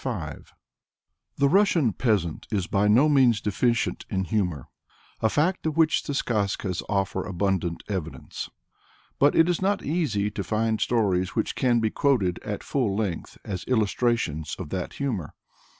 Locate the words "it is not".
9.35-9.85